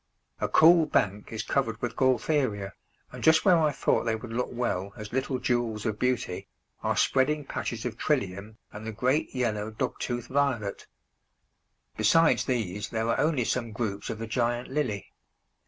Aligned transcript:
A 0.39 0.47
cool 0.49 0.87
bank 0.87 1.31
is 1.31 1.43
covered 1.43 1.79
with 1.79 1.95
Gaultheria, 1.95 2.73
and 3.11 3.23
just 3.23 3.45
where 3.45 3.59
I 3.59 3.71
thought 3.71 4.03
they 4.03 4.15
would 4.15 4.33
look 4.33 4.49
well 4.51 4.93
as 4.97 5.13
little 5.13 5.37
jewels 5.37 5.85
of 5.85 5.99
beauty, 5.99 6.47
are 6.81 6.97
spreading 6.97 7.45
patches 7.45 7.85
of 7.85 7.99
Trillium 7.99 8.57
and 8.71 8.87
the 8.87 8.91
great 8.91 9.35
yellow 9.35 9.69
Dog 9.69 9.99
tooth 9.99 10.25
Violet. 10.25 10.87
Besides 11.97 12.45
these 12.45 12.89
there 12.89 13.09
are 13.09 13.19
only 13.19 13.43
some 13.45 13.73
groups 13.73 14.09
of 14.09 14.17
the 14.17 14.25
Giant 14.25 14.69
Lily. 14.69 15.13